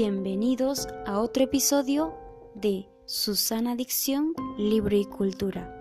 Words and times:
Bienvenidos 0.00 0.86
a 1.06 1.18
otro 1.18 1.42
episodio 1.42 2.14
de 2.54 2.88
Susana 3.04 3.74
Dicción, 3.74 4.32
Libro 4.56 4.94
y 4.94 5.04
Cultura. 5.04 5.74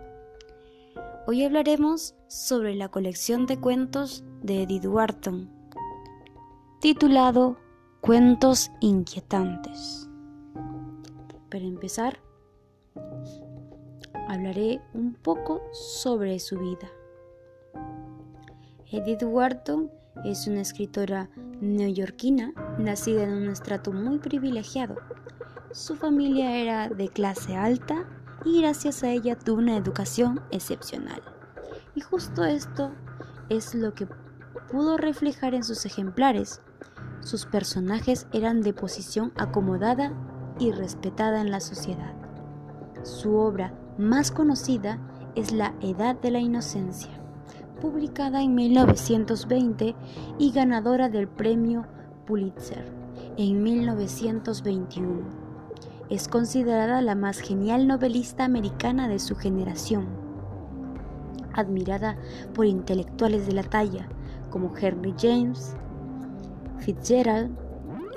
Hoy 1.27 1.43
hablaremos 1.43 2.15
sobre 2.27 2.73
la 2.73 2.89
colección 2.89 3.45
de 3.45 3.59
cuentos 3.59 4.23
de 4.41 4.63
Edith 4.63 4.87
Wharton, 4.87 5.51
titulado 6.81 7.59
Cuentos 8.01 8.71
Inquietantes. 8.79 10.09
Para 11.51 11.65
empezar, 11.65 12.19
hablaré 14.27 14.81
un 14.95 15.13
poco 15.13 15.61
sobre 15.73 16.39
su 16.39 16.57
vida. 16.57 16.89
Edith 18.91 19.21
Wharton 19.21 19.91
es 20.25 20.47
una 20.47 20.61
escritora 20.61 21.29
neoyorquina 21.61 22.53
nacida 22.77 23.23
en 23.23 23.33
un 23.33 23.49
estrato 23.49 23.91
muy 23.91 24.19
privilegiado. 24.19 24.95
Su 25.71 25.95
familia 25.95 26.55
era 26.57 26.89
de 26.89 27.09
clase 27.09 27.55
alta 27.55 28.05
y 28.45 28.61
gracias 28.61 29.03
a 29.03 29.09
ella 29.09 29.37
tuvo 29.37 29.59
una 29.59 29.77
educación 29.77 30.41
excepcional. 30.51 31.21
Y 31.95 32.01
justo 32.01 32.43
esto 32.43 32.91
es 33.49 33.73
lo 33.75 33.93
que 33.93 34.07
pudo 34.71 34.97
reflejar 34.97 35.53
en 35.53 35.63
sus 35.63 35.85
ejemplares. 35.85 36.61
Sus 37.21 37.45
personajes 37.45 38.27
eran 38.33 38.61
de 38.61 38.73
posición 38.73 39.33
acomodada 39.35 40.13
y 40.59 40.71
respetada 40.71 41.41
en 41.41 41.51
la 41.51 41.59
sociedad. 41.59 42.13
Su 43.03 43.35
obra 43.35 43.73
más 43.97 44.31
conocida 44.31 44.99
es 45.35 45.51
La 45.51 45.73
Edad 45.81 46.15
de 46.15 46.31
la 46.31 46.39
Inocencia 46.39 47.16
publicada 47.79 48.41
en 48.41 48.55
1920 48.55 49.95
y 50.37 50.51
ganadora 50.51 51.09
del 51.09 51.27
premio 51.27 51.85
Pulitzer 52.25 52.85
en 53.37 53.63
1921. 53.63 55.21
Es 56.09 56.27
considerada 56.27 57.01
la 57.01 57.15
más 57.15 57.39
genial 57.39 57.87
novelista 57.87 58.45
americana 58.45 59.07
de 59.07 59.19
su 59.19 59.35
generación, 59.35 60.07
admirada 61.53 62.17
por 62.53 62.65
intelectuales 62.65 63.45
de 63.45 63.53
la 63.53 63.63
talla 63.63 64.07
como 64.49 64.75
Henry 64.75 65.13
James, 65.19 65.75
Fitzgerald 66.79 67.51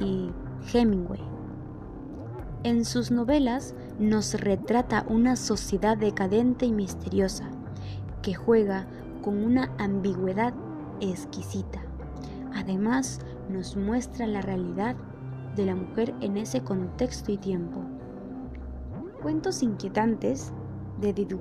y 0.00 0.30
Hemingway. 0.72 1.20
En 2.62 2.84
sus 2.84 3.10
novelas 3.10 3.74
nos 3.98 4.34
retrata 4.34 5.04
una 5.08 5.36
sociedad 5.36 5.96
decadente 5.96 6.66
y 6.66 6.72
misteriosa 6.72 7.50
que 8.22 8.34
juega 8.34 8.86
con 9.20 9.42
una 9.42 9.72
ambigüedad 9.78 10.54
exquisita. 11.00 11.80
Además, 12.54 13.20
nos 13.48 13.76
muestra 13.76 14.26
la 14.26 14.40
realidad 14.40 14.96
de 15.56 15.66
la 15.66 15.74
mujer 15.74 16.14
en 16.20 16.36
ese 16.36 16.62
contexto 16.62 17.32
y 17.32 17.36
tiempo. 17.36 17.80
Cuentos 19.22 19.62
inquietantes 19.62 20.52
de 21.00 21.10
Edith 21.10 21.34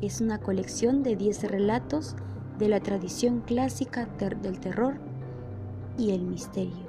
es 0.00 0.20
una 0.20 0.38
colección 0.38 1.02
de 1.02 1.16
10 1.16 1.50
relatos 1.50 2.16
de 2.58 2.68
la 2.68 2.80
tradición 2.80 3.40
clásica 3.40 4.06
del 4.42 4.58
terror 4.60 4.98
y 5.98 6.10
el 6.10 6.22
misterio, 6.22 6.86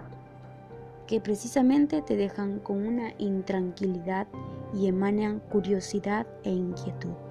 que 1.07 1.19
precisamente 1.19 2.01
te 2.01 2.15
dejan 2.15 2.59
con 2.59 2.85
una 2.85 3.13
intranquilidad 3.17 4.27
y 4.73 4.87
emanan 4.87 5.39
curiosidad 5.51 6.25
e 6.43 6.51
inquietud. 6.51 7.22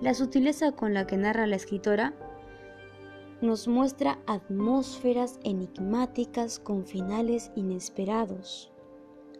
La 0.00 0.14
sutileza 0.14 0.72
con 0.72 0.94
la 0.94 1.06
que 1.06 1.18
narra 1.18 1.46
la 1.46 1.56
escritora 1.56 2.14
nos 3.42 3.68
muestra 3.68 4.18
atmósferas 4.26 5.38
enigmáticas 5.44 6.58
con 6.58 6.86
finales 6.86 7.50
inesperados. 7.54 8.72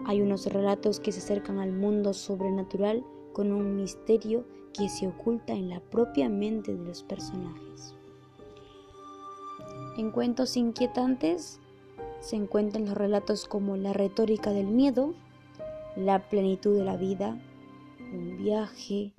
Hay 0.05 0.21
unos 0.21 0.45
relatos 0.45 1.01
que 1.01 1.13
se 1.13 1.21
acercan 1.21 1.61
al 1.61 1.73
mundo 1.73 2.13
sobrenatural 2.13 3.03
con 3.33 3.53
un 3.53 3.77
misterio 3.77 4.45
que 4.75 4.91
se 4.91 5.07
oculta 5.07 5.55
en 5.55 5.71
la 5.71 5.81
propia 5.81 6.29
mente 6.29 6.75
de 6.75 6.85
los 6.85 7.05
personajes. 7.05 7.95
En 9.97 10.11
cuentos 10.11 10.59
inquietantes 10.59 11.59
se 12.21 12.37
encuentran 12.37 12.85
los 12.85 12.99
relatos 12.99 13.47
como 13.47 13.79
La 13.79 13.95
retórica 13.95 14.51
del 14.51 14.67
miedo, 14.67 15.15
La 15.97 16.29
plenitud 16.29 16.77
de 16.77 16.85
la 16.85 16.99
vida, 16.99 17.39
Un 18.13 18.37
viaje, 18.37 19.15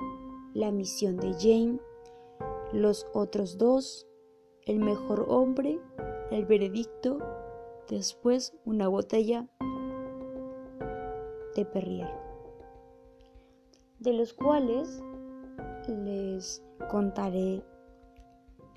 la 0.53 0.71
misión 0.71 1.17
de 1.17 1.33
Jane, 1.33 1.79
los 2.73 3.07
otros 3.13 3.57
dos, 3.57 4.07
el 4.65 4.79
mejor 4.79 5.25
hombre, 5.29 5.79
el 6.31 6.45
veredicto, 6.45 7.19
después 7.89 8.53
una 8.65 8.87
botella 8.87 9.47
de 11.55 11.65
Perrier, 11.65 12.09
de 13.99 14.13
los 14.13 14.33
cuales 14.33 15.01
les 15.87 16.63
contaré 16.89 17.63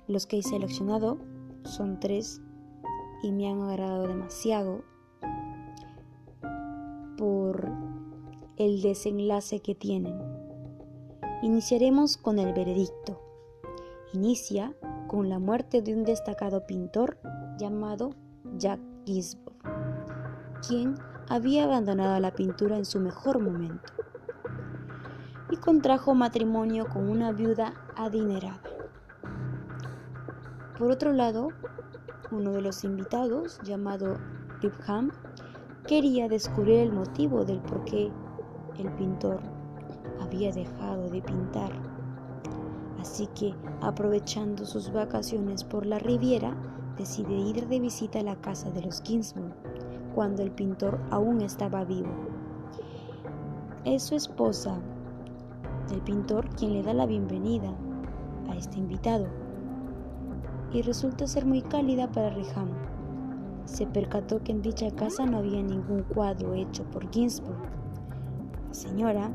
los 0.07 0.25
que 0.25 0.39
he 0.39 0.43
seleccionado, 0.43 1.17
son 1.63 1.99
tres 1.99 2.41
y 3.23 3.31
me 3.31 3.49
han 3.49 3.61
agradado 3.61 4.07
demasiado 4.07 4.83
por 7.17 7.71
el 8.57 8.81
desenlace 8.81 9.61
que 9.61 9.75
tienen. 9.75 10.34
Iniciaremos 11.41 12.15
con 12.17 12.39
el 12.39 12.53
veredicto. 12.53 13.21
Inicia 14.13 14.73
con 15.07 15.29
la 15.29 15.37
muerte 15.37 15.81
de 15.81 15.93
un 15.93 16.03
destacado 16.03 16.65
pintor 16.65 17.17
llamado 17.57 18.11
Jack 18.57 18.79
Gisborne, 19.05 19.59
quien 20.65 20.95
había 21.29 21.65
abandonado 21.65 22.19
la 22.19 22.31
pintura 22.31 22.77
en 22.77 22.85
su 22.85 22.99
mejor 22.99 23.39
momento 23.39 23.93
y 25.51 25.57
contrajo 25.57 26.15
matrimonio 26.15 26.87
con 26.87 27.09
una 27.09 27.33
viuda 27.33 27.73
adinerada. 27.97 28.61
Por 30.77 30.91
otro 30.91 31.11
lado, 31.11 31.49
uno 32.31 32.51
de 32.51 32.61
los 32.61 32.83
invitados, 32.83 33.59
llamado 33.63 34.17
Ripham, 34.61 35.11
quería 35.85 36.29
descubrir 36.29 36.79
el 36.79 36.93
motivo 36.93 37.43
del 37.43 37.59
por 37.59 37.83
qué 37.83 38.09
el 38.79 38.91
pintor 38.93 39.54
había 40.25 40.51
dejado 40.51 41.09
de 41.09 41.21
pintar. 41.21 41.71
Así 42.99 43.27
que, 43.27 43.53
aprovechando 43.81 44.65
sus 44.65 44.91
vacaciones 44.91 45.63
por 45.63 45.85
la 45.85 45.99
Riviera, 45.99 46.55
decide 46.97 47.33
ir 47.33 47.67
de 47.67 47.79
visita 47.79 48.19
a 48.19 48.23
la 48.23 48.35
casa 48.35 48.71
de 48.71 48.81
los 48.81 49.01
Ginsburg, 49.01 49.53
cuando 50.13 50.43
el 50.43 50.51
pintor 50.51 50.99
aún 51.11 51.41
estaba 51.41 51.83
vivo. 51.83 52.09
Es 53.83 54.03
su 54.03 54.15
esposa, 54.15 54.79
el 55.91 56.01
pintor, 56.01 56.49
quien 56.55 56.73
le 56.73 56.83
da 56.83 56.93
la 56.93 57.05
bienvenida 57.05 57.71
a 58.49 58.55
este 58.55 58.79
invitado, 58.79 59.27
y 60.71 60.81
resulta 60.81 61.27
ser 61.27 61.45
muy 61.45 61.61
cálida 61.61 62.11
para 62.11 62.31
Reham. 62.31 62.69
Se 63.65 63.85
percató 63.85 64.41
que 64.41 64.51
en 64.51 64.61
dicha 64.61 64.89
casa 64.91 65.25
no 65.25 65.37
había 65.37 65.61
ningún 65.61 66.03
cuadro 66.03 66.53
hecho 66.53 66.83
por 66.85 67.09
Ginsburg. 67.11 67.57
La 68.67 68.73
señora 68.73 69.31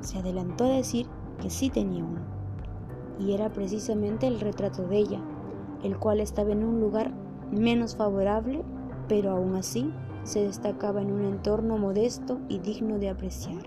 se 0.00 0.18
adelantó 0.18 0.64
a 0.64 0.76
decir 0.76 1.06
que 1.40 1.50
sí 1.50 1.70
tenía 1.70 2.04
uno, 2.04 2.20
y 3.18 3.32
era 3.32 3.50
precisamente 3.50 4.26
el 4.26 4.40
retrato 4.40 4.86
de 4.86 4.98
ella, 4.98 5.20
el 5.82 5.98
cual 5.98 6.20
estaba 6.20 6.52
en 6.52 6.64
un 6.64 6.80
lugar 6.80 7.12
menos 7.50 7.96
favorable, 7.96 8.62
pero 9.08 9.30
aún 9.30 9.56
así 9.56 9.92
se 10.24 10.44
destacaba 10.44 11.02
en 11.02 11.10
un 11.10 11.24
entorno 11.24 11.78
modesto 11.78 12.38
y 12.48 12.58
digno 12.58 12.98
de 12.98 13.10
apreciar. 13.10 13.62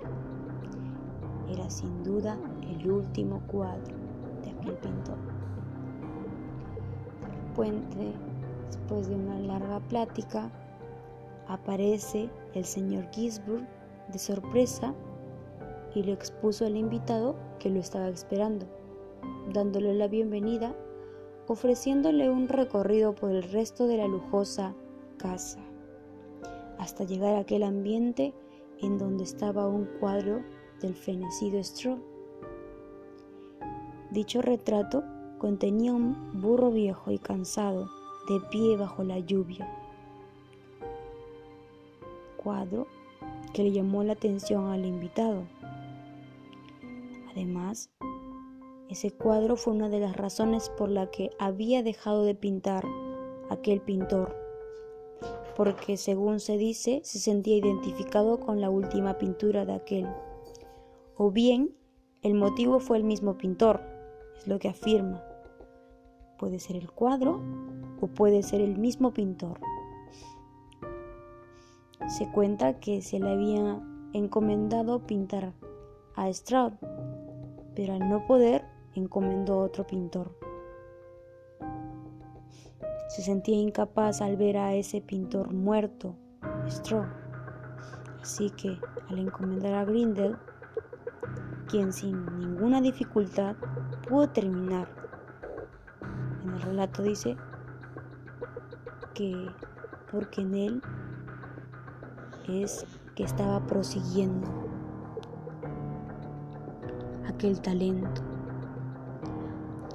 Era 1.50 1.70
sin 1.70 2.03
duda 2.03 2.38
el 2.70 2.90
último 2.90 3.41
cuadro 3.47 3.96
de 4.44 4.52
aquel 4.52 4.76
pintor. 4.78 5.18
Puente, 7.56 8.14
después 8.68 9.08
de 9.08 9.16
una 9.16 9.40
larga 9.40 9.79
plática, 9.82 10.50
aparece 11.47 12.29
el 12.53 12.66
señor 12.66 13.08
Gisburg 13.12 13.68
de 14.12 14.20
sorpresa 14.20 14.94
y 15.95 16.03
le 16.03 16.13
expuso 16.13 16.66
al 16.66 16.75
invitado 16.75 17.35
que 17.59 17.69
lo 17.69 17.79
estaba 17.79 18.09
esperando, 18.09 18.66
dándole 19.53 19.93
la 19.93 20.07
bienvenida, 20.07 20.75
ofreciéndole 21.47 22.29
un 22.29 22.47
recorrido 22.47 23.13
por 23.13 23.31
el 23.31 23.43
resto 23.43 23.87
de 23.87 23.97
la 23.97 24.07
lujosa 24.07 24.73
casa, 25.17 25.59
hasta 26.79 27.03
llegar 27.03 27.35
a 27.35 27.40
aquel 27.40 27.63
ambiente 27.63 28.34
en 28.81 28.97
donde 28.97 29.23
estaba 29.23 29.67
un 29.67 29.85
cuadro 29.99 30.41
del 30.81 30.95
fenecido 30.95 31.63
Straw. 31.63 31.97
Dicho 34.11 34.41
retrato 34.41 35.03
contenía 35.37 35.93
un 35.93 36.41
burro 36.41 36.72
viejo 36.72 37.11
y 37.11 37.17
cansado, 37.17 37.90
de 38.29 38.40
pie 38.51 38.78
bajo 38.78 39.03
la 39.03 39.19
lluvia. 39.19 39.67
Cuadro 42.37 42.87
que 43.53 43.63
le 43.63 43.72
llamó 43.72 44.03
la 44.03 44.13
atención 44.13 44.67
al 44.67 44.85
invitado, 44.85 45.43
Además, 47.34 47.90
ese 48.90 49.12
cuadro 49.12 49.56
fue 49.56 49.74
una 49.74 49.90
de 49.90 50.00
las 50.00 50.16
razones 50.16 50.70
por 50.70 50.90
la 50.90 51.09
que 51.09 51.32
había 51.40 51.82
dejado 51.82 52.24
de 52.24 52.35
pintar 52.35 52.85
aquel 53.50 53.82
pintor. 53.82 54.35
porque 55.56 55.97
según 55.97 56.40
se 56.40 56.58
dice, 56.58 57.02
se 57.03 57.20
sentía 57.20 57.58
identificado 57.58 58.40
con 58.40 58.59
la 58.59 58.72
última 58.72 59.20
pintura 59.20 59.66
de 59.66 59.74
aquel. 59.74 60.08
O 61.16 61.30
bien, 61.30 61.76
el 62.24 62.34
motivo 62.34 62.80
fue 62.80 62.97
el 62.97 63.03
mismo 63.03 63.38
pintor, 63.38 63.82
es 64.36 64.47
lo 64.47 64.58
que 64.58 64.70
afirma. 64.70 65.24
Puede 66.40 66.58
ser 66.58 66.76
el 66.76 66.90
cuadro 66.90 67.40
o 68.02 68.08
puede 68.08 68.41
ser 68.41 68.62
el 68.62 68.79
mismo 68.79 69.14
pintor. 69.14 69.59
Se 72.08 72.28
cuenta 72.32 72.79
que 72.79 73.03
se 73.03 73.20
le 73.20 73.29
había 73.29 73.79
encomendado 74.14 75.06
pintar 75.06 75.53
a 76.16 76.34
Stroud, 76.34 76.74
pero 77.75 77.93
al 77.93 78.08
no 78.09 78.25
poder 78.25 78.66
encomendó 78.96 79.61
a 79.61 79.64
otro 79.66 79.85
pintor. 79.85 80.35
Se 83.09 83.22
sentía 83.22 83.58
incapaz 83.58 84.22
al 84.22 84.37
ver 84.37 84.58
a 84.58 84.73
ese 84.73 85.02
pintor 85.02 85.53
muerto, 85.53 86.16
Stroud. 86.67 87.05
Así 88.22 88.49
que 88.52 88.78
al 89.09 89.20
encomendar 89.20 89.73
a 89.73 89.85
Grindel, 89.85 90.37
quien 91.67 91.91
sin 91.93 92.25
ninguna 92.40 92.81
dificultad 92.81 93.55
pudo 94.08 94.29
terminar. 94.29 94.87
En 96.43 96.53
el 96.53 96.61
relato 96.61 97.03
dice 97.03 97.37
que 99.14 99.47
porque 100.11 100.41
en 100.41 100.55
él 100.55 100.81
es 102.47 102.85
que 103.16 103.23
estaba 103.23 103.66
prosiguiendo 103.66 104.72
aquel 107.34 107.59
talento. 107.62 108.22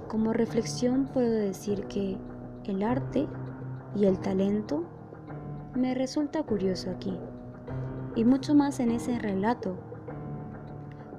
Como 0.08 0.32
reflexión 0.32 1.06
puedo 1.12 1.30
decir 1.30 1.84
que 1.84 2.16
el 2.64 2.82
arte 2.82 3.26
y 3.94 4.06
el 4.06 4.18
talento 4.18 4.84
me 5.74 5.94
resulta 5.94 6.42
curioso 6.42 6.90
aquí, 6.90 7.16
y 8.16 8.24
mucho 8.24 8.54
más 8.54 8.80
en 8.80 8.90
ese 8.90 9.18
relato, 9.18 9.76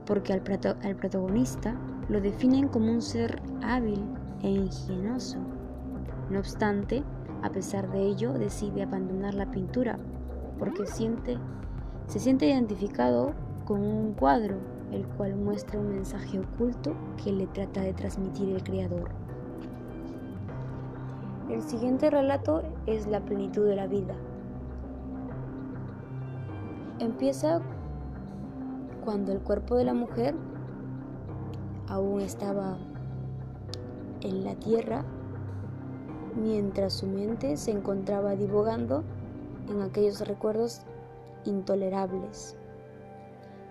porque 0.06 0.34
al, 0.34 0.42
al 0.84 0.96
protagonista 0.96 1.76
lo 2.10 2.20
definen 2.20 2.68
como 2.68 2.92
un 2.92 3.02
ser 3.02 3.42
hábil 3.62 4.04
e 4.42 4.50
ingenioso. 4.50 5.38
No 6.30 6.40
obstante, 6.40 7.04
a 7.42 7.50
pesar 7.52 7.90
de 7.92 8.02
ello, 8.02 8.34
decide 8.34 8.84
abandonar 8.84 9.34
la 9.34 9.50
pintura 9.50 10.00
porque 10.58 10.86
siente, 10.86 11.38
se 12.08 12.20
siente 12.20 12.48
identificado 12.48 13.34
con 13.66 13.82
un 13.82 14.14
cuadro, 14.14 14.58
el 14.92 15.06
cual 15.06 15.36
muestra 15.36 15.80
un 15.80 15.90
mensaje 15.90 16.40
oculto 16.40 16.94
que 17.24 17.32
le 17.32 17.48
trata 17.48 17.82
de 17.82 17.94
transmitir 17.94 18.50
el 18.50 18.64
Creador. 18.64 19.10
El 21.50 21.62
siguiente 21.64 22.10
relato 22.10 22.62
es 22.86 23.08
la 23.08 23.22
plenitud 23.22 23.66
de 23.66 23.76
la 23.76 23.88
vida. 23.88 24.16
Empieza 27.00 27.62
cuando 29.04 29.32
el 29.32 29.40
cuerpo 29.40 29.76
de 29.76 29.86
la 29.86 29.94
mujer 29.94 30.36
aún 31.88 32.22
estaba 32.22 32.78
en 34.22 34.44
la 34.44 34.54
tierra, 34.56 35.04
mientras 36.36 36.94
su 36.94 37.08
mente 37.08 37.58
se 37.58 37.72
encontraba 37.72 38.36
divagando 38.36 39.04
en 39.70 39.82
aquellos 39.82 40.28
recuerdos 40.28 40.82
intolerables, 41.46 42.59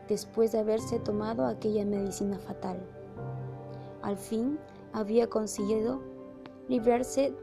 después 0.09 0.53
de 0.53 0.59
haberse 0.59 0.99
tomado 0.99 1.47
aquella 1.47 1.85
medicina 1.85 2.39
fatal. 2.39 2.81
Al 4.03 4.17
fin 4.17 4.59
había 4.93 5.29
conseguido 5.29 6.01
librarse 6.69 7.35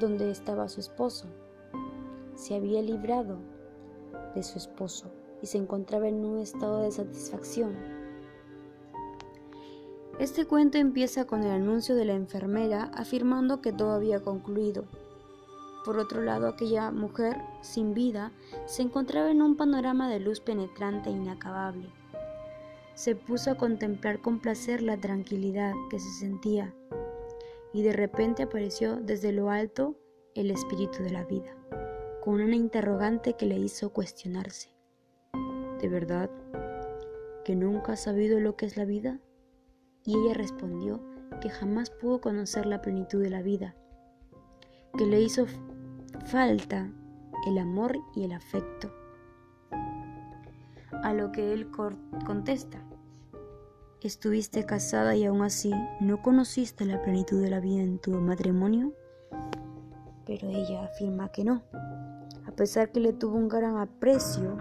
donde 0.00 0.30
estaba 0.30 0.68
su 0.68 0.80
esposo. 0.80 1.26
Se 2.34 2.54
había 2.54 2.82
librado 2.82 3.38
de 4.34 4.42
su 4.42 4.58
esposo 4.58 5.10
y 5.42 5.46
se 5.46 5.58
encontraba 5.58 6.08
en 6.08 6.24
un 6.24 6.38
estado 6.38 6.80
de 6.80 6.90
satisfacción. 6.90 7.76
Este 10.18 10.46
cuento 10.46 10.78
empieza 10.78 11.26
con 11.26 11.42
el 11.42 11.50
anuncio 11.50 11.96
de 11.96 12.04
la 12.04 12.14
enfermera 12.14 12.90
afirmando 12.94 13.60
que 13.60 13.72
todo 13.72 13.90
había 13.92 14.20
concluido 14.20 14.84
por 15.84 15.98
otro 15.98 16.22
lado, 16.22 16.48
aquella 16.48 16.90
mujer, 16.90 17.36
sin 17.60 17.94
vida, 17.94 18.32
se 18.66 18.82
encontraba 18.82 19.30
en 19.30 19.42
un 19.42 19.56
panorama 19.56 20.08
de 20.08 20.18
luz 20.18 20.40
penetrante 20.40 21.10
e 21.10 21.12
inacabable. 21.12 21.90
Se 22.94 23.14
puso 23.14 23.50
a 23.50 23.56
contemplar 23.56 24.20
con 24.20 24.40
placer 24.40 24.80
la 24.82 24.96
tranquilidad 24.96 25.74
que 25.90 25.98
se 25.98 26.10
sentía, 26.12 26.74
y 27.72 27.82
de 27.82 27.92
repente 27.92 28.44
apareció 28.44 28.96
desde 28.96 29.32
lo 29.32 29.50
alto 29.50 29.96
el 30.34 30.50
espíritu 30.50 31.02
de 31.02 31.10
la 31.10 31.24
vida, 31.24 31.54
con 32.22 32.40
una 32.40 32.56
interrogante 32.56 33.34
que 33.34 33.46
le 33.46 33.58
hizo 33.58 33.92
cuestionarse. 33.92 34.70
¿De 35.80 35.88
verdad 35.88 36.30
que 37.44 37.54
nunca 37.56 37.92
ha 37.92 37.96
sabido 37.96 38.40
lo 38.40 38.56
que 38.56 38.66
es 38.66 38.76
la 38.76 38.84
vida? 38.84 39.20
Y 40.04 40.16
ella 40.16 40.34
respondió 40.34 41.02
que 41.40 41.50
jamás 41.50 41.90
pudo 41.90 42.20
conocer 42.20 42.64
la 42.64 42.80
plenitud 42.80 43.20
de 43.20 43.30
la 43.30 43.42
vida, 43.42 43.74
que 44.96 45.06
le 45.06 45.20
hizo 45.20 45.46
falta 46.24 46.90
el 47.46 47.58
amor 47.58 47.98
y 48.14 48.24
el 48.24 48.32
afecto. 48.32 48.90
A 51.02 51.12
lo 51.12 51.32
que 51.32 51.52
él 51.52 51.70
contesta, 52.24 52.78
¿estuviste 54.00 54.64
casada 54.64 55.14
y 55.16 55.26
aún 55.26 55.42
así 55.42 55.72
no 56.00 56.22
conociste 56.22 56.86
la 56.86 57.02
plenitud 57.02 57.42
de 57.42 57.50
la 57.50 57.60
vida 57.60 57.82
en 57.82 57.98
tu 57.98 58.12
matrimonio? 58.12 58.92
Pero 60.24 60.48
ella 60.48 60.84
afirma 60.84 61.28
que 61.28 61.44
no. 61.44 61.62
A 62.46 62.52
pesar 62.52 62.90
que 62.90 63.00
le 63.00 63.12
tuvo 63.12 63.36
un 63.36 63.48
gran 63.48 63.76
aprecio 63.76 64.56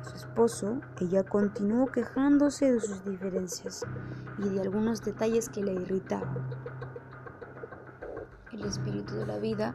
a 0.00 0.04
su 0.04 0.16
esposo, 0.16 0.80
ella 1.00 1.22
continuó 1.24 1.86
quejándose 1.86 2.72
de 2.72 2.80
sus 2.80 3.04
diferencias 3.04 3.84
y 4.38 4.48
de 4.48 4.62
algunos 4.62 5.02
detalles 5.02 5.50
que 5.50 5.62
le 5.62 5.74
irritaban. 5.74 6.48
El 8.52 8.64
espíritu 8.64 9.14
de 9.16 9.26
la 9.26 9.38
vida 9.38 9.74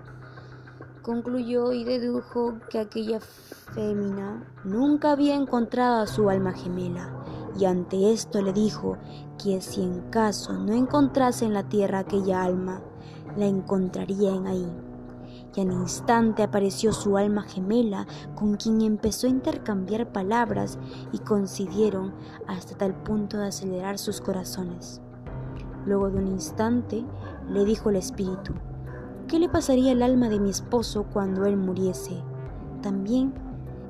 concluyó 1.07 1.71
y 1.71 1.85
dedujo 1.85 2.55
que 2.69 2.79
aquella 2.79 3.21
fémina 3.73 4.45
nunca 4.65 5.13
había 5.13 5.35
encontrado 5.35 6.01
a 6.01 6.05
su 6.05 6.29
alma 6.29 6.51
gemela, 6.51 7.23
y 7.57 7.63
ante 7.63 8.11
esto 8.11 8.41
le 8.41 8.51
dijo 8.51 8.97
que 9.41 9.61
si 9.61 9.83
en 9.83 10.01
caso 10.09 10.51
no 10.51 10.73
encontrase 10.73 11.45
en 11.45 11.53
la 11.53 11.63
tierra 11.63 11.99
aquella 11.99 12.43
alma, 12.43 12.81
la 13.37 13.45
encontraría 13.45 14.35
en 14.35 14.47
ahí. 14.47 14.69
Y 15.55 15.61
al 15.61 15.71
instante 15.71 16.43
apareció 16.43 16.91
su 16.91 17.15
alma 17.15 17.43
gemela, 17.43 18.05
con 18.35 18.57
quien 18.57 18.81
empezó 18.81 19.27
a 19.27 19.29
intercambiar 19.29 20.11
palabras 20.11 20.77
y 21.13 21.19
coincidieron 21.19 22.13
hasta 22.47 22.77
tal 22.77 22.93
punto 22.93 23.37
de 23.37 23.47
acelerar 23.47 23.97
sus 23.97 24.19
corazones. 24.19 25.01
Luego 25.85 26.09
de 26.09 26.19
un 26.19 26.27
instante, 26.27 27.05
le 27.49 27.63
dijo 27.63 27.89
el 27.89 27.95
espíritu, 27.95 28.53
¿Qué 29.27 29.39
le 29.39 29.49
pasaría 29.49 29.91
al 29.91 30.03
alma 30.03 30.29
de 30.29 30.39
mi 30.39 30.49
esposo 30.49 31.05
cuando 31.11 31.45
él 31.45 31.57
muriese? 31.57 32.23
¿También 32.81 33.33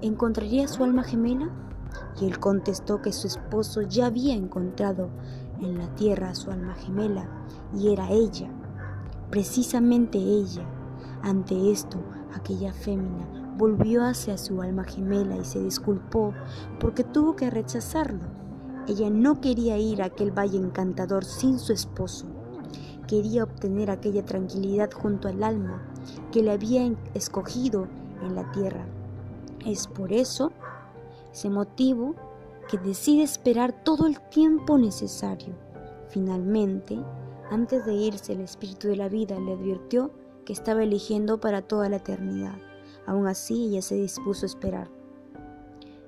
encontraría 0.01 0.67
su 0.67 0.83
alma 0.83 1.03
gemela? 1.03 1.51
Y 2.19 2.25
él 2.25 2.39
contestó 2.39 3.03
que 3.03 3.13
su 3.13 3.27
esposo 3.27 3.83
ya 3.83 4.07
había 4.07 4.33
encontrado 4.33 5.11
en 5.61 5.77
la 5.77 5.93
tierra 5.93 6.33
su 6.33 6.49
alma 6.49 6.73
gemela, 6.73 7.29
y 7.71 7.93
era 7.93 8.09
ella, 8.09 8.51
precisamente 9.29 10.17
ella. 10.17 10.67
Ante 11.21 11.71
esto, 11.71 11.99
aquella 12.33 12.73
fémina 12.73 13.53
volvió 13.59 14.05
hacia 14.05 14.39
su 14.39 14.59
alma 14.63 14.85
gemela 14.85 15.37
y 15.37 15.45
se 15.45 15.61
disculpó 15.61 16.33
porque 16.79 17.03
tuvo 17.03 17.35
que 17.35 17.51
rechazarlo. 17.51 18.25
Ella 18.87 19.11
no 19.11 19.39
quería 19.39 19.77
ir 19.77 20.01
a 20.01 20.05
aquel 20.05 20.31
valle 20.31 20.57
encantador 20.57 21.25
sin 21.25 21.59
su 21.59 21.73
esposo 21.73 22.36
quería 23.07 23.43
obtener 23.43 23.89
aquella 23.89 24.23
tranquilidad 24.23 24.91
junto 24.91 25.27
al 25.27 25.43
alma 25.43 25.81
que 26.31 26.43
le 26.43 26.51
había 26.51 26.91
escogido 27.13 27.87
en 28.21 28.35
la 28.35 28.51
tierra. 28.51 28.85
Es 29.65 29.87
por 29.87 30.13
eso, 30.13 30.51
ese 31.31 31.49
motivo, 31.49 32.15
que 32.69 32.77
decide 32.77 33.23
esperar 33.23 33.83
todo 33.83 34.07
el 34.07 34.19
tiempo 34.29 34.77
necesario. 34.77 35.55
Finalmente, 36.09 36.99
antes 37.49 37.85
de 37.85 37.93
irse, 37.93 38.33
el 38.33 38.41
espíritu 38.41 38.89
de 38.89 38.97
la 38.97 39.09
vida 39.09 39.39
le 39.39 39.53
advirtió 39.53 40.11
que 40.45 40.53
estaba 40.53 40.83
eligiendo 40.83 41.39
para 41.39 41.61
toda 41.61 41.89
la 41.89 41.97
eternidad. 41.97 42.57
Aún 43.05 43.27
así, 43.27 43.67
ella 43.67 43.81
se 43.81 43.95
dispuso 43.95 44.45
a 44.45 44.47
esperar. 44.47 44.89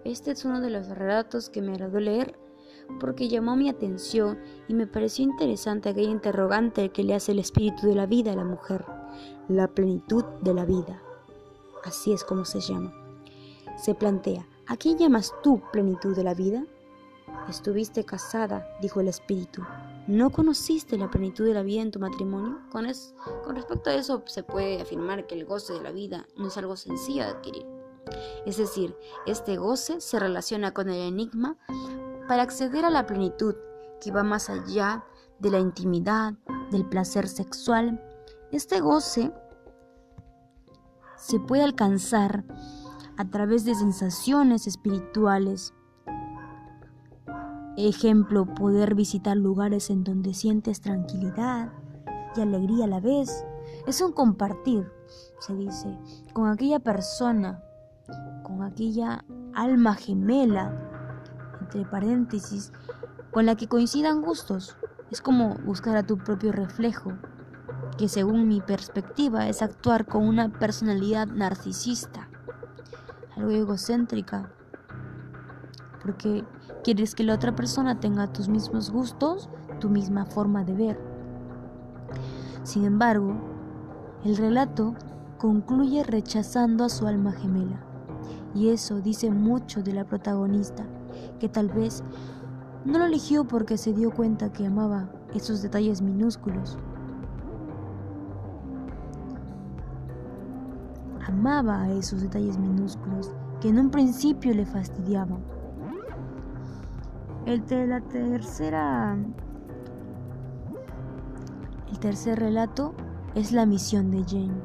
Este 0.03 0.31
es 0.31 0.45
uno 0.45 0.59
de 0.61 0.69
los 0.69 0.89
relatos 0.89 1.49
que 1.49 1.61
me 1.61 1.71
agradó 1.71 1.99
leer 1.99 2.37
porque 2.99 3.27
llamó 3.27 3.55
mi 3.55 3.69
atención 3.69 4.39
y 4.67 4.73
me 4.73 4.87
pareció 4.87 5.23
interesante 5.23 5.89
aquella 5.89 6.09
interrogante 6.09 6.89
que 6.89 7.03
le 7.03 7.15
hace 7.15 7.31
el 7.31 7.39
espíritu 7.39 7.87
de 7.87 7.95
la 7.95 8.05
vida 8.05 8.33
a 8.33 8.35
la 8.35 8.45
mujer, 8.45 8.85
la 9.47 9.67
plenitud 9.67 10.23
de 10.41 10.53
la 10.53 10.65
vida. 10.65 11.01
Así 11.83 12.11
es 12.11 12.23
como 12.23 12.45
se 12.45 12.59
llama. 12.59 12.93
Se 13.77 13.95
plantea, 13.95 14.45
¿a 14.67 14.75
quién 14.77 14.97
llamas 14.97 15.33
tú 15.43 15.61
plenitud 15.71 16.15
de 16.15 16.23
la 16.23 16.33
vida? 16.33 16.65
Estuviste 17.47 18.03
casada, 18.03 18.67
dijo 18.81 18.99
el 18.99 19.07
espíritu. 19.07 19.63
¿No 20.07 20.31
conociste 20.31 20.97
la 20.97 21.09
plenitud 21.09 21.45
de 21.45 21.53
la 21.53 21.63
vida 21.63 21.81
en 21.81 21.91
tu 21.91 21.99
matrimonio? 21.99 22.59
Con, 22.71 22.87
con 23.43 23.55
respecto 23.55 23.89
a 23.89 23.95
eso 23.95 24.23
se 24.25 24.43
puede 24.43 24.81
afirmar 24.81 25.27
que 25.27 25.35
el 25.35 25.45
goce 25.45 25.73
de 25.73 25.81
la 25.81 25.91
vida 25.91 26.27
no 26.35 26.47
es 26.47 26.57
algo 26.57 26.75
sencillo 26.75 27.23
de 27.23 27.29
adquirir. 27.29 27.65
Es 28.45 28.57
decir, 28.57 28.95
este 29.25 29.57
goce 29.57 30.01
se 30.01 30.19
relaciona 30.19 30.73
con 30.73 30.89
el 30.89 31.01
enigma 31.01 31.57
para 32.29 32.43
acceder 32.43 32.85
a 32.85 32.91
la 32.91 33.07
plenitud 33.07 33.55
que 33.99 34.11
va 34.11 34.21
más 34.21 34.51
allá 34.51 35.03
de 35.39 35.49
la 35.49 35.57
intimidad, 35.57 36.35
del 36.69 36.85
placer 36.85 37.27
sexual. 37.27 37.99
Este 38.51 38.81
goce 38.81 39.33
se 41.17 41.39
puede 41.39 41.63
alcanzar 41.63 42.45
a 43.17 43.25
través 43.31 43.65
de 43.65 43.73
sensaciones 43.73 44.67
espirituales. 44.67 45.73
Ejemplo, 47.77 48.45
poder 48.45 48.93
visitar 48.93 49.35
lugares 49.35 49.89
en 49.89 50.03
donde 50.03 50.35
sientes 50.35 50.81
tranquilidad 50.81 51.73
y 52.35 52.41
alegría 52.41 52.85
a 52.85 52.89
la 52.89 52.99
vez. 52.99 53.43
Es 53.87 54.01
un 54.01 54.11
compartir, 54.11 54.87
se 55.39 55.55
dice, 55.55 55.97
con 56.33 56.47
aquella 56.47 56.79
persona, 56.79 57.63
con 58.43 58.61
aquella 58.61 59.25
alma 59.55 59.95
gemela, 59.95 60.88
entre 61.69 61.85
paréntesis, 61.85 62.71
con 63.31 63.45
la 63.45 63.55
que 63.55 63.67
coincidan 63.67 64.21
gustos. 64.21 64.75
Es 65.11 65.21
como 65.21 65.55
buscar 65.65 65.95
a 65.97 66.03
tu 66.03 66.17
propio 66.17 66.51
reflejo, 66.51 67.13
que 67.97 68.09
según 68.09 68.47
mi 68.47 68.59
perspectiva 68.59 69.47
es 69.47 69.61
actuar 69.61 70.07
con 70.07 70.27
una 70.27 70.49
personalidad 70.49 71.27
narcisista, 71.27 72.27
algo 73.35 73.51
egocéntrica, 73.51 74.51
porque 76.01 76.43
quieres 76.83 77.13
que 77.13 77.23
la 77.23 77.35
otra 77.35 77.55
persona 77.55 77.99
tenga 77.99 78.33
tus 78.33 78.49
mismos 78.49 78.89
gustos, 78.91 79.49
tu 79.79 79.89
misma 79.89 80.25
forma 80.25 80.63
de 80.63 80.73
ver. 80.73 80.99
Sin 82.63 82.85
embargo, 82.85 83.35
el 84.25 84.37
relato 84.37 84.95
concluye 85.37 86.03
rechazando 86.03 86.83
a 86.83 86.89
su 86.89 87.05
alma 87.05 87.31
gemela, 87.31 87.79
y 88.55 88.69
eso 88.69 89.01
dice 89.01 89.29
mucho 89.29 89.83
de 89.83 89.93
la 89.93 90.05
protagonista, 90.05 90.85
que 91.39 91.49
tal 91.49 91.69
vez 91.69 92.03
no 92.85 92.97
lo 92.97 93.05
eligió 93.05 93.45
porque 93.45 93.77
se 93.77 93.93
dio 93.93 94.11
cuenta 94.11 94.51
que 94.51 94.65
amaba 94.65 95.09
esos 95.33 95.61
detalles 95.61 96.01
minúsculos. 96.01 96.77
Amaba 101.27 101.83
a 101.83 101.91
esos 101.91 102.21
detalles 102.21 102.57
minúsculos 102.57 103.31
que 103.61 103.69
en 103.69 103.79
un 103.79 103.91
principio 103.91 104.53
le 104.53 104.65
fastidiaban. 104.65 105.39
El 107.45 107.65
de 107.65 107.87
la 107.87 108.01
tercera 108.01 109.17
el 111.89 111.99
tercer 111.99 112.39
relato 112.39 112.93
es 113.35 113.51
la 113.51 113.65
misión 113.65 114.11
de 114.11 114.23
Jane. 114.23 114.61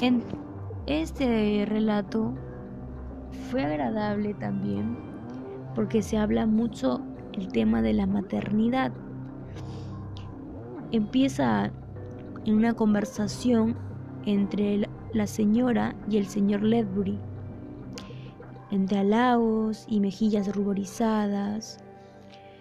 En 0.00 0.22
este 0.86 1.64
relato 1.68 2.34
fue 3.50 3.64
agradable 3.64 4.34
también 4.34 4.96
porque 5.76 6.02
se 6.02 6.16
habla 6.16 6.46
mucho 6.46 7.02
el 7.34 7.48
tema 7.48 7.82
de 7.82 7.92
la 7.92 8.06
maternidad. 8.06 8.92
Empieza 10.90 11.70
en 12.46 12.54
una 12.54 12.72
conversación 12.72 13.76
entre 14.24 14.88
la 15.12 15.26
señora 15.26 15.94
y 16.08 16.16
el 16.16 16.26
señor 16.26 16.62
Ledbury, 16.62 17.18
entre 18.70 18.98
halagos 18.98 19.84
y 19.86 20.00
mejillas 20.00 20.54
ruborizadas. 20.54 21.78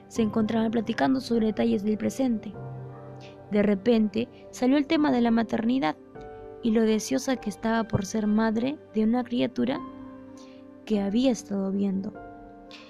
Se 0.09 0.21
encontraban 0.21 0.71
platicando 0.71 1.21
sobre 1.21 1.47
detalles 1.47 1.83
del 1.83 1.97
presente. 1.97 2.53
De 3.49 3.63
repente 3.63 4.27
salió 4.51 4.75
el 4.77 4.87
tema 4.87 5.11
de 5.11 5.21
la 5.21 5.31
maternidad 5.31 5.95
y 6.63 6.71
lo 6.71 6.81
deseosa 6.81 7.37
que 7.37 7.49
estaba 7.49 7.85
por 7.85 8.05
ser 8.05 8.27
madre 8.27 8.77
de 8.93 9.03
una 9.03 9.23
criatura 9.23 9.79
que 10.85 11.01
había 11.01 11.31
estado 11.31 11.71
viendo 11.71 12.13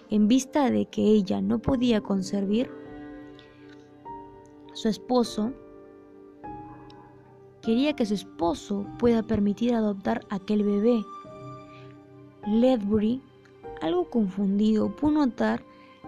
en 0.09 0.27
vista 0.27 0.69
de 0.69 0.85
que 0.85 1.01
ella 1.01 1.41
no 1.41 1.59
podía 1.59 2.01
concebir, 2.01 2.71
su 4.73 4.87
esposo 4.87 5.53
quería 7.61 7.93
que 7.93 8.05
su 8.05 8.13
esposo 8.13 8.85
pueda 8.99 9.23
permitir 9.23 9.73
adoptar 9.73 10.21
aquel 10.29 10.63
bebé. 10.63 11.03
Ledbury, 12.45 13.23
algo 13.81 14.09
confundido, 14.09 14.95
pudo 14.95 15.25
notar 15.25 15.63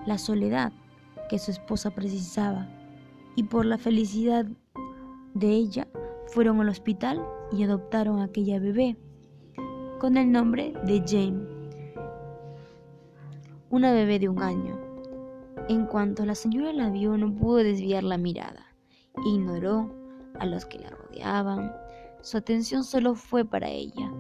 la 0.06 0.18
soledad 0.18 0.72
que 1.30 1.40
su 1.40 1.52
esposa 1.52 1.90
precisaba 1.92 2.68
y 3.36 3.44
por 3.44 3.66
la 3.66 3.78
felicidad 3.78 4.46
de 5.34 5.50
ella 5.50 5.88
fueron 6.28 6.62
al 6.62 6.70
hospital 6.70 7.26
y 7.52 7.64
adoptaron 7.64 8.20
a 8.20 8.26
aquella 8.26 8.60
bebé 8.60 8.98
con 10.00 10.18
el 10.18 10.32
nombre 10.32 10.74
de 10.86 11.04
Jane 11.06 11.57
una 13.70 13.92
bebé 13.92 14.20
de 14.20 14.30
un 14.30 14.42
año. 14.42 14.80
En 15.70 15.86
cuanto 15.86 16.26
la 16.26 16.36
señora 16.36 16.72
la 16.72 16.90
vio, 16.90 17.18
no 17.18 17.34
pudo 17.34 17.58
desviar 17.58 18.04
la 18.04 18.18
mirada. 18.18 18.66
Ignoró 19.26 19.94
a 20.40 20.46
los 20.46 20.66
que 20.66 20.80
la 20.80 20.90
rodeaban. 20.90 21.74
Su 22.22 22.38
atención 22.38 22.84
solo 22.84 23.16
fue 23.16 23.44
para 23.44 23.68
ella, 23.68 24.12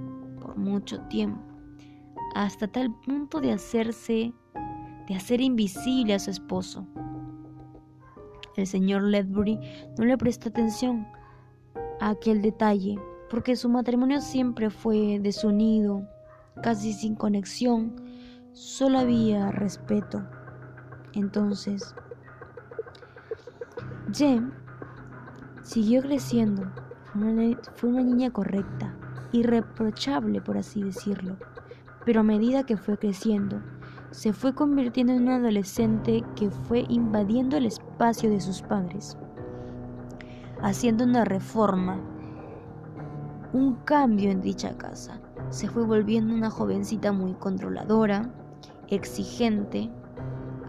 por 0.41 0.57
mucho 0.57 0.99
tiempo, 1.07 1.41
hasta 2.35 2.67
tal 2.67 2.93
punto 3.01 3.39
de 3.39 3.53
hacerse, 3.53 4.33
de 5.07 5.15
hacer 5.15 5.41
invisible 5.41 6.13
a 6.13 6.19
su 6.19 6.31
esposo. 6.31 6.85
El 8.55 8.67
señor 8.67 9.03
Ledbury 9.03 9.59
no 9.97 10.05
le 10.05 10.17
prestó 10.17 10.49
atención 10.49 11.07
a 12.01 12.09
aquel 12.09 12.41
detalle, 12.41 12.99
porque 13.29 13.55
su 13.55 13.69
matrimonio 13.69 14.19
siempre 14.19 14.69
fue 14.69 15.19
desunido, 15.19 16.07
casi 16.61 16.93
sin 16.93 17.15
conexión, 17.15 18.06
Solo 18.57 18.97
había 18.97 19.51
respeto. 19.51 20.23
Entonces, 21.13 21.93
Jem 24.11 24.51
siguió 25.61 26.01
creciendo. 26.01 26.63
Fue 27.75 27.89
una, 27.91 28.01
niña 28.01 28.31
correcta, 28.31 28.95
irreprochable 29.31 30.41
por 30.41 30.57
así 30.57 30.81
decirlo. 30.81 31.37
Pero 32.03 32.21
a 32.21 32.23
medida 32.23 32.63
que 32.63 32.77
fue 32.77 32.97
creciendo, 32.97 33.61
se 34.09 34.33
fue 34.33 34.55
convirtiendo 34.55 35.13
en 35.13 35.21
una 35.21 35.35
adolescente 35.35 36.23
que 36.35 36.49
fue 36.49 36.83
invadiendo 36.89 37.57
el 37.57 37.67
espacio 37.67 38.27
de 38.27 38.41
sus 38.41 38.63
padres, 38.63 39.19
haciendo 40.63 41.03
una 41.03 41.25
reforma, 41.25 42.01
un 43.53 43.75
cambio 43.85 44.31
en 44.31 44.41
dicha 44.41 44.75
casa. 44.79 45.21
Se 45.51 45.67
fue 45.69 45.85
volviendo 45.85 46.33
una 46.33 46.49
jovencita 46.49 47.11
muy 47.11 47.35
controladora, 47.35 48.31
exigente, 48.89 49.89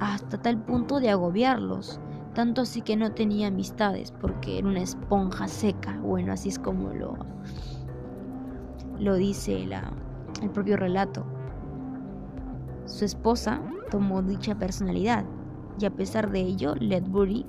hasta 0.00 0.40
tal 0.40 0.58
punto 0.58 1.00
de 1.00 1.10
agobiarlos, 1.10 2.00
tanto 2.34 2.62
así 2.62 2.82
que 2.82 2.96
no 2.96 3.12
tenía 3.12 3.48
amistades 3.48 4.12
porque 4.12 4.58
era 4.58 4.68
una 4.68 4.82
esponja 4.82 5.48
seca, 5.48 5.98
bueno, 6.00 6.32
así 6.32 6.48
es 6.48 6.58
como 6.58 6.92
lo, 6.92 7.16
lo 8.98 9.14
dice 9.14 9.68
el 10.42 10.50
propio 10.50 10.76
relato. 10.76 11.24
Su 12.84 13.04
esposa 13.04 13.60
tomó 13.90 14.22
dicha 14.22 14.54
personalidad 14.54 15.24
y 15.78 15.86
a 15.86 15.90
pesar 15.90 16.30
de 16.30 16.40
ello, 16.40 16.74
Ledbury 16.76 17.46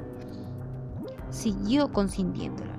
siguió 1.29 1.91
consintiéndola 1.91 2.73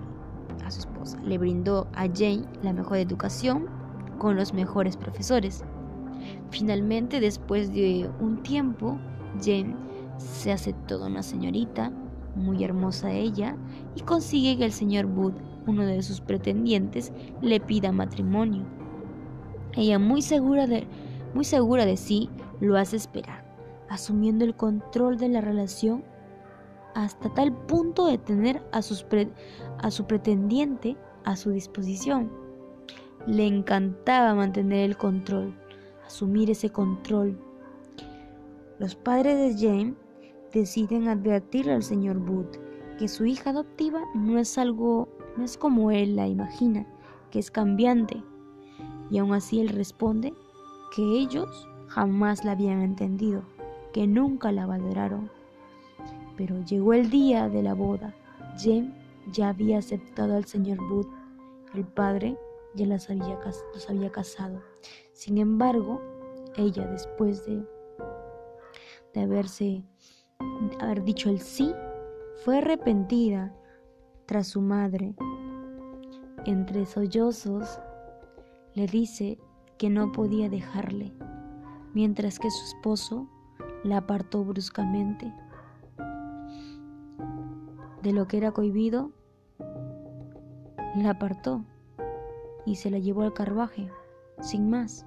a 0.64 0.70
su 0.70 0.80
esposa. 0.80 1.18
Le 1.23 1.38
brindó 1.38 1.88
a 1.94 2.06
Jane 2.06 2.44
la 2.62 2.73
mejor 2.73 2.99
educación 2.99 3.66
con 4.18 4.37
los 4.37 4.52
mejores 4.52 4.97
profesores 4.97 5.64
Finalmente, 6.50 7.21
después 7.21 7.73
de 7.73 8.11
un 8.21 8.42
tiempo, 8.42 8.99
Jane 9.42 9.76
se 10.19 10.52
hace 10.52 10.73
toda 10.73 11.07
una 11.07 11.23
señorita, 11.23 11.92
muy 12.35 12.64
hermosa 12.64 13.12
ella, 13.12 13.57
y 13.95 14.00
consigue 14.00 14.59
que 14.59 14.64
el 14.64 14.73
señor 14.73 15.07
Wood, 15.07 15.35
uno 15.66 15.87
de 15.87 16.02
sus 16.02 16.21
pretendientes, 16.21 17.12
le 17.40 17.61
pida 17.61 17.92
matrimonio. 17.92 18.64
Ella, 19.75 19.99
muy 19.99 20.23
segura 20.23 20.66
de, 20.66 20.87
muy 21.35 21.45
segura 21.45 21.87
de 21.87 21.97
sí, 21.97 22.28
lo 22.61 22.76
hace 22.76 22.97
esperar, 22.97 23.45
asumiendo 23.88 24.45
el 24.45 24.57
control 24.57 25.16
de 25.19 25.28
la 25.28 25.40
relación 25.40 26.04
hasta 26.95 27.33
tal 27.33 27.52
punto 27.52 28.07
de 28.07 28.19
tener 28.19 28.62
a, 28.73 28.78
a 28.78 29.90
su 29.90 30.07
pretendiente 30.07 30.97
a 31.25 31.37
su 31.37 31.50
disposición. 31.50 32.33
Le 33.26 33.47
encantaba 33.47 34.35
mantener 34.35 34.80
el 34.80 34.97
control 34.97 35.54
asumir 36.11 36.50
ese 36.50 36.71
control. 36.71 37.38
Los 38.81 38.97
padres 38.97 39.38
de 39.38 39.55
Jane 39.57 39.95
deciden 40.52 41.07
advertirle 41.07 41.73
al 41.73 41.85
señor 41.85 42.19
Booth 42.19 42.57
que 42.99 43.07
su 43.07 43.26
hija 43.26 43.50
adoptiva 43.50 44.02
no 44.14 44.37
es 44.38 44.59
algo, 44.59 45.09
no 45.37 45.45
es 45.45 45.57
como 45.57 45.93
él 45.93 46.17
la 46.17 46.26
imagina, 46.26 46.85
que 47.31 47.38
es 47.38 47.52
cambiante. 47.52 48.25
Y 49.09 49.19
aún 49.19 49.33
así 49.35 49.61
él 49.61 49.69
responde 49.69 50.35
que 50.97 51.02
ellos 51.02 51.69
jamás 51.87 52.45
la 52.45 52.52
habían 52.52 52.83
entendido, 52.83 53.45
que 53.93 54.09
nunca 54.09 54.50
la 54.50 54.67
valoraron. 54.67 55.31
Pero 56.37 56.61
llegó 56.64 56.93
el 56.93 57.09
día 57.09 57.49
de 57.49 57.62
la 57.62 57.75
boda. 57.75 58.17
Jem 58.59 58.93
ya 59.31 59.50
había 59.50 59.79
aceptado 59.79 60.35
al 60.35 60.47
señor 60.47 60.79
Booth. 60.88 61.09
El 61.73 61.85
padre 61.85 62.37
ya 62.75 62.87
las 62.87 63.09
había, 63.09 63.38
los 63.73 63.88
había 63.88 64.11
casado. 64.11 64.70
Sin 65.12 65.38
embargo, 65.38 66.00
ella 66.56 66.87
después 66.87 67.44
de, 67.46 67.62
de 69.14 69.20
haberse 69.20 69.84
haber 70.80 71.04
dicho 71.04 71.30
el 71.30 71.40
sí, 71.40 71.72
fue 72.44 72.58
arrepentida 72.58 73.54
tras 74.26 74.49
su 74.49 74.60
madre. 74.60 75.14
Entre 76.46 76.87
sollozos 76.87 77.80
le 78.75 78.87
dice 78.87 79.38
que 79.78 79.90
no 79.90 80.12
podía 80.12 80.49
dejarle, 80.49 81.12
mientras 81.94 82.38
que 82.38 82.50
su 82.50 82.64
esposo 82.76 83.28
la 83.84 83.99
apartó 83.99 84.44
bruscamente. 84.44 85.32
De 88.02 88.12
lo 88.12 88.26
que 88.26 88.38
era 88.38 88.52
cohibido, 88.52 89.10
la 90.96 91.10
apartó 91.10 91.64
y 92.64 92.76
se 92.76 92.90
la 92.90 92.99
llevó 92.99 93.22
al 93.22 93.34
carruaje, 93.34 93.90
sin 94.40 94.70
más. 94.70 95.06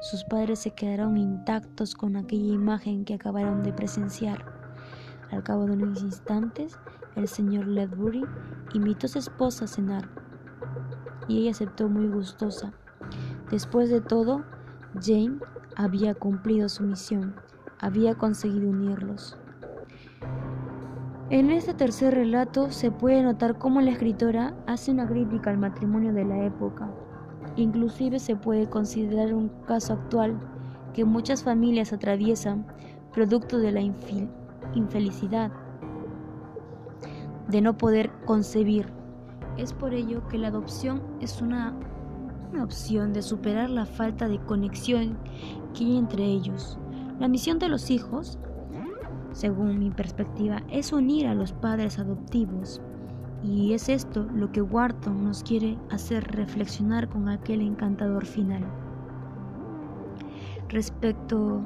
Sus 0.00 0.24
padres 0.24 0.60
se 0.60 0.70
quedaron 0.72 1.16
intactos 1.16 1.94
con 1.94 2.16
aquella 2.16 2.54
imagen 2.54 3.04
que 3.04 3.14
acabaron 3.14 3.62
de 3.62 3.72
presenciar. 3.72 4.44
Al 5.30 5.42
cabo 5.42 5.66
de 5.66 5.72
unos 5.72 6.02
instantes, 6.02 6.78
el 7.16 7.28
señor 7.28 7.66
Ledbury 7.66 8.24
invitó 8.74 9.06
a 9.06 9.10
su 9.10 9.18
esposa 9.18 9.64
a 9.64 9.68
cenar 9.68 10.08
y 11.28 11.40
ella 11.40 11.50
aceptó 11.50 11.88
muy 11.88 12.08
gustosa. 12.08 12.72
Después 13.50 13.90
de 13.90 14.00
todo, 14.00 14.44
Jane 15.00 15.38
había 15.76 16.14
cumplido 16.14 16.68
su 16.68 16.82
misión, 16.82 17.34
había 17.80 18.14
conseguido 18.14 18.70
unirlos. 18.70 19.36
En 21.30 21.50
este 21.50 21.72
tercer 21.72 22.14
relato 22.14 22.70
se 22.70 22.90
puede 22.90 23.22
notar 23.22 23.58
cómo 23.58 23.80
la 23.80 23.90
escritora 23.90 24.54
hace 24.66 24.90
una 24.90 25.08
crítica 25.08 25.50
al 25.50 25.58
matrimonio 25.58 26.12
de 26.12 26.24
la 26.24 26.44
época. 26.44 26.90
Inclusive 27.56 28.18
se 28.18 28.36
puede 28.36 28.68
considerar 28.68 29.34
un 29.34 29.48
caso 29.66 29.94
actual 29.94 30.38
que 30.94 31.04
muchas 31.04 31.42
familias 31.42 31.92
atraviesan 31.92 32.66
producto 33.12 33.58
de 33.58 33.72
la 33.72 33.80
infelicidad 34.74 35.52
de 37.48 37.60
no 37.60 37.76
poder 37.76 38.10
concebir. 38.24 38.86
Es 39.58 39.72
por 39.72 39.92
ello 39.92 40.26
que 40.28 40.38
la 40.38 40.48
adopción 40.48 41.02
es 41.20 41.42
una, 41.42 41.74
una 42.52 42.64
opción 42.64 43.12
de 43.12 43.22
superar 43.22 43.68
la 43.68 43.84
falta 43.84 44.28
de 44.28 44.38
conexión 44.38 45.18
que 45.74 45.84
hay 45.84 45.98
entre 45.98 46.24
ellos. 46.24 46.78
La 47.18 47.28
misión 47.28 47.58
de 47.58 47.68
los 47.68 47.90
hijos 47.90 48.38
según 49.32 49.78
mi 49.78 49.90
perspectiva, 49.90 50.62
es 50.70 50.92
unir 50.92 51.26
a 51.26 51.34
los 51.34 51.52
padres 51.52 51.98
adoptivos. 51.98 52.80
Y 53.42 53.72
es 53.72 53.88
esto 53.88 54.24
lo 54.34 54.52
que 54.52 54.62
Wharton 54.62 55.24
nos 55.24 55.42
quiere 55.42 55.76
hacer 55.90 56.24
reflexionar 56.24 57.08
con 57.08 57.28
aquel 57.28 57.60
encantador 57.60 58.24
final. 58.24 58.64
Respecto 60.68 61.60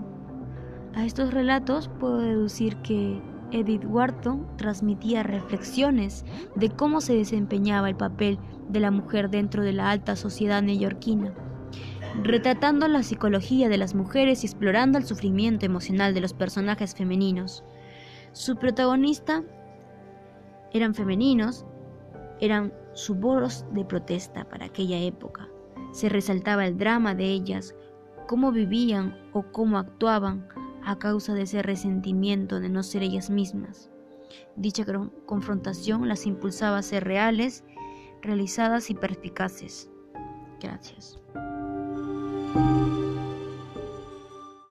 a 0.94 1.04
estos 1.04 1.32
relatos, 1.32 1.88
puedo 2.00 2.18
deducir 2.18 2.76
que 2.78 3.20
Edith 3.52 3.84
Wharton 3.84 4.46
transmitía 4.56 5.22
reflexiones 5.22 6.24
de 6.56 6.70
cómo 6.70 7.00
se 7.00 7.14
desempeñaba 7.14 7.88
el 7.88 7.96
papel 7.96 8.38
de 8.68 8.80
la 8.80 8.90
mujer 8.90 9.30
dentro 9.30 9.62
de 9.62 9.72
la 9.72 9.90
alta 9.90 10.16
sociedad 10.16 10.62
neoyorquina 10.62 11.34
retratando 12.22 12.88
la 12.88 13.02
psicología 13.02 13.68
de 13.68 13.78
las 13.78 13.94
mujeres 13.94 14.42
y 14.42 14.46
explorando 14.46 14.98
el 14.98 15.04
sufrimiento 15.04 15.66
emocional 15.66 16.14
de 16.14 16.20
los 16.20 16.32
personajes 16.32 16.94
femeninos. 16.94 17.64
Su 18.32 18.56
protagonista 18.56 19.42
eran 20.72 20.94
femeninos, 20.94 21.64
eran 22.40 22.72
suboros 22.92 23.64
de 23.72 23.84
protesta 23.84 24.48
para 24.48 24.66
aquella 24.66 24.98
época. 24.98 25.48
Se 25.92 26.08
resaltaba 26.08 26.66
el 26.66 26.76
drama 26.76 27.14
de 27.14 27.24
ellas, 27.24 27.74
cómo 28.26 28.52
vivían 28.52 29.16
o 29.32 29.42
cómo 29.52 29.78
actuaban 29.78 30.46
a 30.84 30.98
causa 30.98 31.34
de 31.34 31.42
ese 31.42 31.62
resentimiento 31.62 32.60
de 32.60 32.68
no 32.68 32.82
ser 32.82 33.02
ellas 33.02 33.30
mismas. 33.30 33.90
Dicha 34.56 34.84
confrontación 35.26 36.08
las 36.08 36.26
impulsaba 36.26 36.78
a 36.78 36.82
ser 36.82 37.04
reales, 37.04 37.64
realizadas 38.22 38.90
y 38.90 38.94
perspicaces. 38.94 39.90
Gracias. 40.60 41.20